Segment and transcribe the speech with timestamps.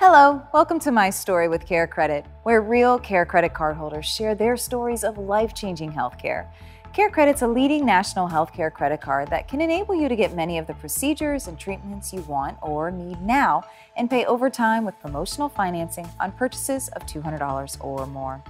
[0.00, 4.56] Hello, welcome to My Story with Care Credit, where real Care Credit cardholders share their
[4.56, 6.46] stories of life changing healthcare.
[6.92, 10.56] Care Credit's a leading national healthcare credit card that can enable you to get many
[10.56, 13.64] of the procedures and treatments you want or need now
[13.96, 18.40] and pay over time with promotional financing on purchases of $200 or more.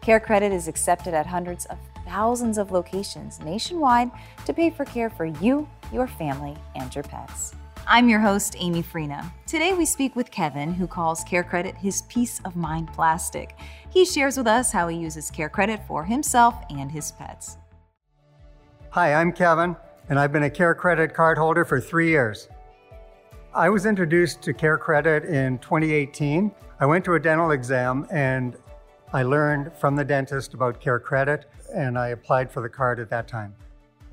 [0.00, 4.10] Care Credit is accepted at hundreds of thousands of locations nationwide
[4.44, 7.54] to pay for care for you, your family, and your pets.
[7.88, 9.30] I'm your host, Amy Freena.
[9.46, 13.54] Today we speak with Kevin, who calls Care Credit his peace of mind plastic.
[13.90, 17.58] He shares with us how he uses Care Credit for himself and his pets.
[18.90, 19.76] Hi, I'm Kevin,
[20.08, 22.48] and I've been a Care Credit card holder for three years.
[23.54, 26.50] I was introduced to Care Credit in 2018.
[26.80, 28.56] I went to a dental exam and
[29.12, 33.10] I learned from the dentist about Care Credit, and I applied for the card at
[33.10, 33.54] that time.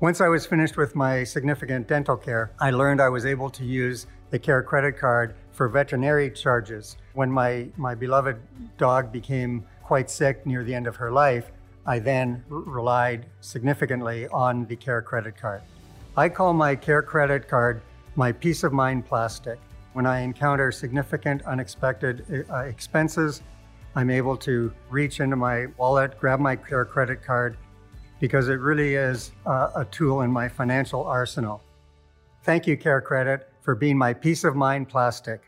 [0.04, 3.64] Once I was finished with my significant dental care, I learned I was able to
[3.64, 6.98] use the Care Credit Card for veterinary charges.
[7.14, 8.36] When my, my beloved
[8.76, 11.50] dog became quite sick near the end of her life,
[11.86, 15.62] I then relied significantly on the Care Credit Card.
[16.18, 17.80] I call my Care Credit Card
[18.14, 19.58] my peace of mind plastic.
[19.94, 23.40] When I encounter significant unexpected uh, expenses,
[23.96, 27.56] I'm able to reach into my wallet, grab my Care Credit Card,
[28.24, 31.60] because it really is uh, a tool in my financial arsenal.
[32.44, 35.42] Thank you, Care Credit, for being my peace of mind plastic.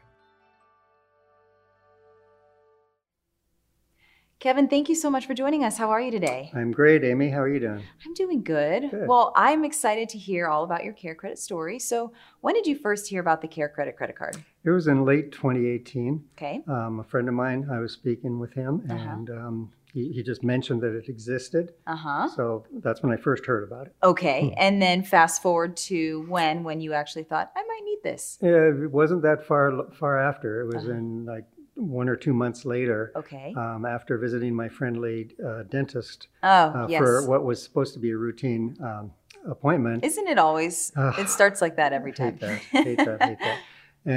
[4.40, 5.78] Kevin, thank you so much for joining us.
[5.78, 6.50] How are you today?
[6.54, 7.30] I'm great, Amy.
[7.30, 7.82] How are you doing?
[8.04, 8.90] I'm doing good.
[8.90, 9.08] Good.
[9.08, 11.78] Well, I'm excited to hear all about your Care Credit story.
[11.78, 14.36] So, when did you first hear about the Care Credit credit card?
[14.64, 16.22] It was in late 2018.
[16.36, 16.60] Okay.
[16.68, 18.98] Um, a friend of mine, I was speaking with him, Uh-huh.
[19.14, 21.72] and um, he, he just mentioned that it existed.
[21.86, 22.28] Uh huh.
[22.36, 23.94] So that's when I first heard about it.
[24.02, 24.54] Okay.
[24.58, 28.38] And then fast forward to when when you actually thought I might need this.
[28.42, 29.64] Yeah, It wasn't that far
[29.98, 30.60] far after.
[30.60, 30.92] It was Uh-huh.
[30.98, 33.54] in like one or two months later, Okay.
[33.56, 36.98] um, after visiting my friendly uh, dentist oh uh, yes.
[37.00, 39.12] for what was supposed to be a routine um,
[39.48, 40.04] appointment.
[40.04, 40.92] Isn't it always?
[41.22, 42.32] It starts like that every time.
[42.38, 42.84] Hate that.
[42.88, 43.22] Hate that.
[43.22, 43.58] Hate that.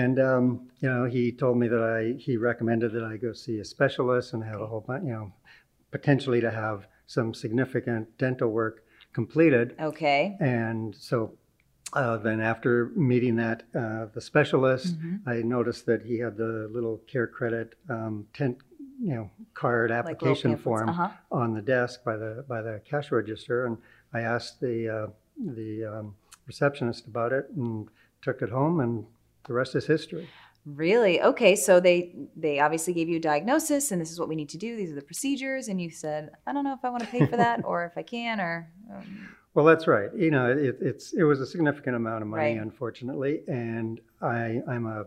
[0.03, 3.58] And um, you know, he told me that I he recommended that I go see
[3.59, 5.32] a specialist and have a whole bunch, you know,
[5.92, 8.84] potentially to have some significant dental work
[9.14, 9.76] completed.
[9.80, 10.38] okay.
[10.40, 11.34] And so
[11.94, 15.22] uh, then after meeting that uh, the specialist, Mhm.
[15.26, 18.58] I noticed that he had the little care credit um, tent,
[19.02, 20.64] you know, card application pamphlets.
[20.64, 21.10] form Uh-huh.
[21.32, 23.78] on the desk by the by the cash register, and
[24.14, 25.08] I asked the uh,
[25.44, 27.88] the um, receptionist about it and
[28.22, 29.06] took it home, and
[29.48, 30.28] the rest is history.
[30.66, 31.22] Really?
[31.22, 31.56] Okay.
[31.56, 34.58] So they they obviously gave you a diagnosis, and this is what we need to
[34.58, 34.75] do.
[34.75, 37.25] These are the procedures, and you said, I don't know if I want to pay
[37.25, 40.09] for that, or if I can, or um, Well, that's right.
[40.16, 42.62] You know, it, it's it was a significant amount of money, Right.
[42.62, 45.06] unfortunately, and I I'm a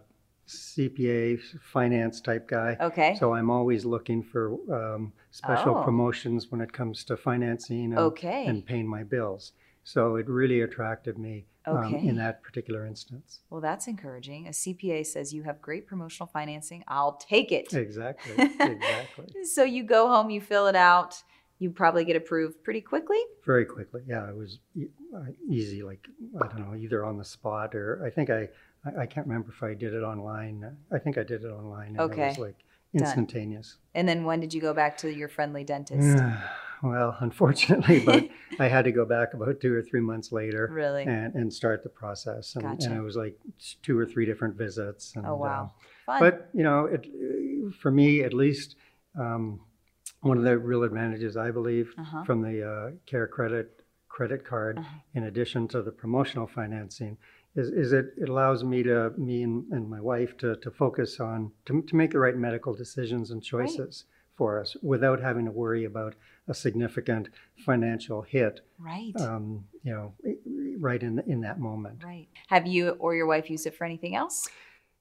[0.49, 2.77] CPA finance type guy.
[2.81, 3.15] okay.
[3.19, 5.83] So I'm always looking for um, special Oh.
[5.85, 8.47] promotions when it comes to financing and, okay.
[8.47, 9.53] and paying my bills.
[9.85, 13.41] So it really attracted me um, in that particular instance.
[13.51, 14.49] well, that's encouraging.
[14.49, 16.85] A CPA says you have great promotional financing.
[16.89, 17.73] I'll take it.
[17.73, 18.33] Exactly.
[18.39, 19.27] exactly.
[19.45, 21.23] So you go home, you fill it out.
[21.59, 23.19] You probably get approved pretty quickly.
[23.45, 24.03] Very quickly.
[24.07, 24.59] Yeah, it was
[25.15, 25.83] uh, easy.
[25.83, 26.07] Like
[26.41, 28.49] I don't know, either on the spot or I think I
[28.85, 30.77] I, can't remember if I did it online.
[30.91, 31.97] I think I did it online.
[31.97, 32.59] And It was like
[32.95, 33.07] Done.
[33.07, 33.77] instantaneous.
[33.95, 36.23] And then when did you go back to your friendly dentist?
[36.83, 38.29] well, unfortunately, but
[38.59, 40.69] I had to go back about two or three months later.
[40.73, 41.05] Really?
[41.05, 42.55] and, and start the process.
[42.57, 42.87] And, Gotcha.
[42.91, 43.39] and it was like
[43.83, 45.15] two or three different visits.
[45.17, 45.73] And, Oh, wow.
[46.07, 46.21] Fun.
[46.21, 47.07] but you know, it,
[47.81, 48.77] for me at least,
[49.19, 49.61] um,
[50.21, 52.25] one of the real advantages I believe Uh-huh.
[52.25, 53.79] from the uh, Care Credit
[54.09, 54.99] credit card, Uh-huh.
[55.15, 57.17] in addition to the promotional financing,
[57.57, 61.19] is, is it, it allows me to me and, and my wife to, to focus
[61.21, 64.05] on to, to make the right medical decisions and choices
[64.37, 66.15] for us without having to worry about
[66.49, 67.29] a significant
[67.65, 69.13] financial hit right.
[69.21, 70.13] um, you know,
[70.79, 72.03] right in in that moment.
[72.05, 72.29] right.
[72.49, 74.49] Have you or your wife used it for anything else?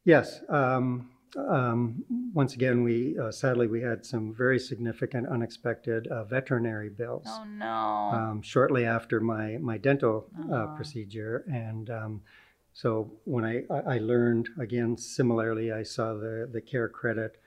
[0.06, 0.42] Yes.
[0.50, 2.04] Um, um,
[2.34, 7.46] once again, we uh, sadly we had some very significant, unexpected uh, veterinary bills Oh
[7.46, 7.66] no.
[7.66, 12.22] um, shortly after my my dental uh, procedure, and um,
[12.74, 17.38] so when I, I I learned again similarly, I saw the the care credit.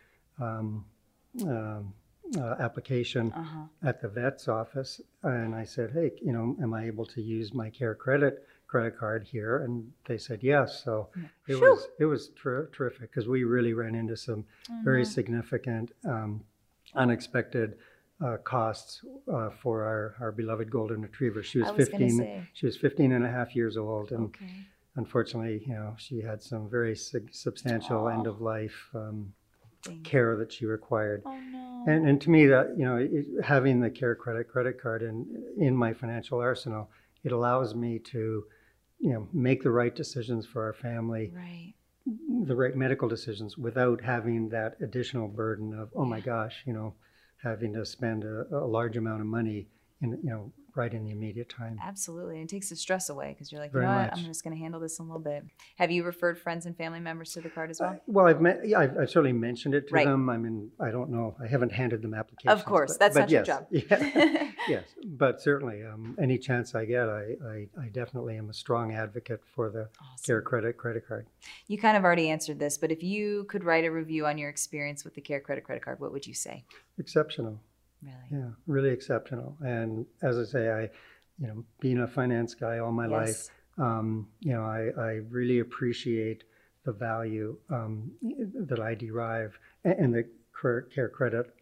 [1.42, 1.94] Um,
[2.38, 3.88] uh, application uh-huh.
[3.88, 7.52] at the vet's office and I said, hey, you know, am I able to use
[7.52, 9.58] my care credit credit card here?
[9.64, 10.82] And they said yes.
[10.82, 11.08] So
[11.46, 11.60] it Phew.
[11.60, 14.44] was it was ter- terrific because we really ran into some
[14.82, 16.42] very significant, um,
[16.94, 17.76] unexpected
[18.24, 21.42] uh, costs uh, for our, our beloved golden retriever.
[21.42, 22.10] She was, was 15.
[22.10, 22.42] say.
[22.52, 24.50] She was 15 and a half years old, and Okay.
[24.96, 29.34] unfortunately, you know, she had some very sig- substantial end of life um,
[30.02, 31.22] care that she required.
[31.24, 31.84] Oh no.
[31.86, 35.44] And, and to me, that you know, it, having the Care Credit credit card in
[35.58, 36.90] in my financial arsenal,
[37.22, 38.44] it allows me to,
[39.00, 41.74] you know, make the right decisions for our family, right.
[42.46, 46.94] the right medical decisions, without having that additional burden of, oh my gosh, you know,
[47.42, 49.68] having to spend a, a large amount of money
[50.04, 51.78] in, you know, right in the immediate time.
[51.80, 52.40] Absolutely.
[52.40, 54.10] And it takes the stress away because you're like, Very you know what?
[54.10, 54.18] much.
[54.18, 55.44] I'm just going to handle this in a little bit.
[55.76, 57.90] Have you referred friends and family members to the card as well?
[57.90, 60.04] Uh, well, I've, met, yeah, I've, I've certainly mentioned it to Right.
[60.04, 60.28] them.
[60.28, 61.36] I mean, I don't know.
[61.40, 62.60] I haven't handed them applications.
[62.60, 62.94] of course.
[62.94, 63.66] but- That's but not your job.
[63.70, 68.54] Yeah, yes, but certainly, um, any chance I get, I, I, I definitely am a
[68.54, 70.24] strong advocate for the Awesome.
[70.26, 71.26] Care Credit credit card.
[71.68, 74.50] You kind of already answered this, but if you could write a review on your
[74.50, 76.64] experience with the Care Credit credit card, what would you say?
[76.98, 77.60] Exceptional,
[78.04, 78.40] Really?
[78.42, 79.56] yeah, really exceptional.
[79.64, 80.82] And as I say, I,
[81.38, 83.48] you know, being a finance guy all my life,
[83.78, 86.44] um, you know, I, I really appreciate
[86.84, 88.10] the value um,
[88.68, 90.28] that I derive and, and the
[90.60, 91.54] Care Care Credit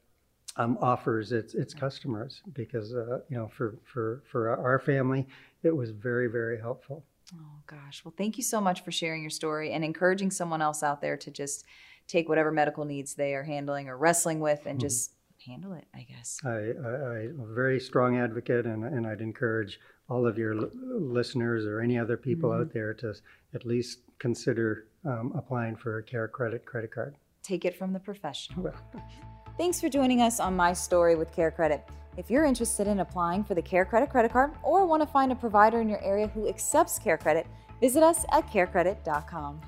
[0.56, 5.26] um, offers its its customers because uh, you know for for for our family
[5.62, 7.04] it was very very helpful.
[7.34, 8.04] Oh gosh.
[8.04, 11.16] Well, thank you so much for sharing your story and encouraging someone else out there
[11.16, 11.64] to just
[12.06, 14.82] take whatever medical needs they are handling or wrestling with and Mhm.
[14.82, 15.12] just
[15.46, 16.38] handle it, I guess.
[16.44, 19.78] I, I, I'm a very strong advocate, and, and I'd encourage
[20.08, 22.60] all of your l- listeners or any other people Mhm.
[22.60, 23.14] out there to
[23.54, 27.16] at least consider um, applying for a Care Credit credit card.
[27.42, 28.62] Take it from the professional.
[28.64, 28.74] Well,
[29.58, 31.82] Thanks for joining us on My Story with Care Credit.
[32.16, 35.30] If you're interested in applying for the Care Credit credit card or want to find
[35.32, 37.46] a provider in your area who accepts Care Credit,
[37.80, 39.60] visit us at carecredit.com.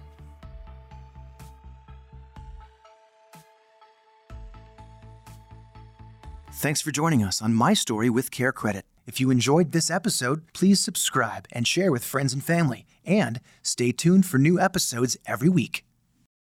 [6.56, 8.86] Thanks for joining us on My Story with Care Credit.
[9.06, 12.86] If you enjoyed this episode, please subscribe and share with friends and family.
[13.04, 15.84] And stay tuned for new episodes every week.